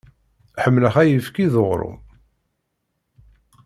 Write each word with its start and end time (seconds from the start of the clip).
Ḥemmleɣ 0.63 0.95
ayefki 1.01 1.45
d 1.53 1.55
uɣrum. 1.61 1.99